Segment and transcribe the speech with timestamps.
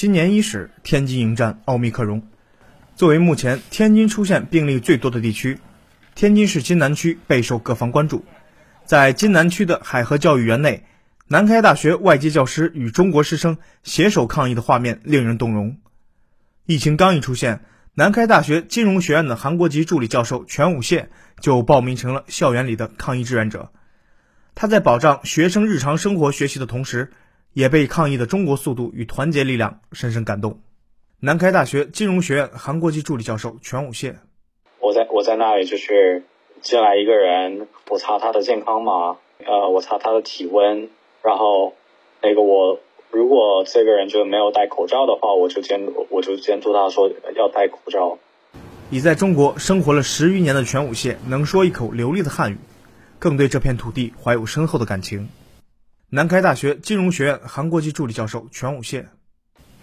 [0.00, 2.22] 新年伊始，天津迎战奥密克戎。
[2.94, 5.58] 作为目前天津出现病例最多的地区，
[6.14, 8.24] 天津市津南区备受各方关注。
[8.84, 10.84] 在津南区的海河教育园内，
[11.26, 15.78] 南开大学外籍教师与中国师生携手抗疫的画面令人动容。
[16.64, 21.08] 疫情刚一出现，南开大学金融学院的韩国籍助理教授全武燮
[21.40, 23.72] 就报名成了校园里的抗疫志愿者。
[24.54, 27.10] 他在保障学生日常生活学习的同时，
[27.58, 30.60] 也被抗议的中国速度与团结力量深深感动。
[31.18, 34.14] 南开大学金融学院韩国籍助理教授全武谢：
[34.78, 36.22] 我在我在那里就是
[36.60, 40.88] 进来一个人，我查他的健康码，呃，我查他的体温，
[41.20, 41.74] 然后
[42.22, 42.78] 那个我
[43.10, 45.80] 如果这个人就没有戴口罩的话，我就监
[46.10, 48.18] 我就监督他说要戴口罩。
[48.92, 52.58] 已在中国生活了十余年的全武谢能说一口流利的汉语。
[53.18, 55.28] 更对这片土地怀有深厚的感情。
[56.10, 59.10] 南开大学金融学院韩国籍助理教授全武宪：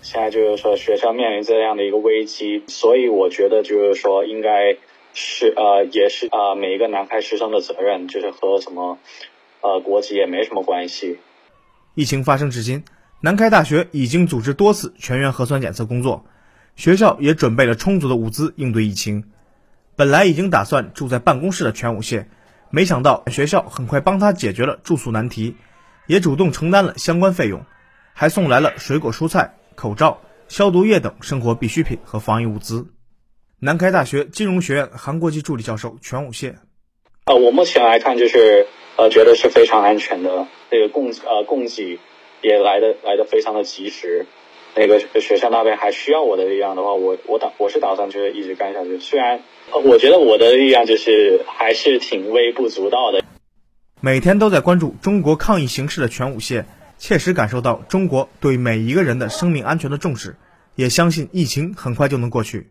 [0.00, 4.78] 现在就是说学校面临这样的一个危机，所以我觉得就是说应该
[5.12, 8.98] 是呃也是呃每一个南开师生的责任，就是和什么
[9.60, 11.18] 呃国籍也没什么关系。
[11.94, 12.84] 疫情发生至今，
[13.20, 16.24] 南开大学已经组织多次全员核酸检测工作，
[16.74, 19.30] 学校也准备了充足的物资应对疫情。
[19.94, 22.24] 本来已经打算住在办公室的全武燮。
[22.70, 25.54] 没想到学校很快帮他解决了住宿难题，
[26.06, 27.64] 也主动承担了相关费用，
[28.12, 32.86] 还送来了水果、蔬菜、口罩、消毒液等生活必需品和防疫物资。
[33.60, 36.54] 南开大学金融学院韩国籍助理教授全武燮：
[37.24, 41.98] 呃，我目前来看就是呃，觉得是非常安全的，这个供呃供给
[42.42, 44.26] 也来的来的非常的及时。
[44.76, 48.98] 那个学校那边还需要我的力量的话，我我打我是打算就是一直干下去。
[48.98, 49.40] 虽然
[49.84, 53.22] 我觉得我的力量就是还是挺微不足道的。
[54.04, 56.66] 每天都在关注中国抗疫形势的全武燮，
[56.98, 60.36] 切实感受到中国对每一个人的生命安全的重视，
[60.74, 62.66] 也相信疫情很快就能过去。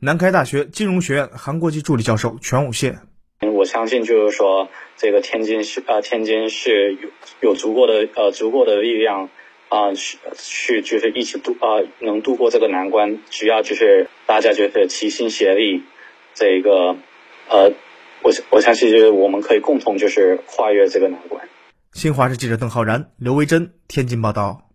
[0.00, 2.98] 南开大学金融学院韩国籍助理教授全武燮：
[3.40, 4.68] 我相信就是说，
[4.98, 7.08] 这个天津市呃天津市有
[7.40, 9.30] 有足够的呃足够的力量。
[9.70, 15.84] 啊，去去就是一起度啊，能度过这个难关，只要就是大家就是齐心协力，
[16.34, 16.96] 这个
[17.48, 17.72] 呃，
[18.22, 21.48] 我我相信就是我们可以共同就是跨越这个难关。
[21.92, 24.69] 新华社记者邓浩然、刘维珍，天津报道。